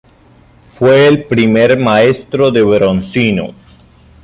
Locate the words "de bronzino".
2.49-3.53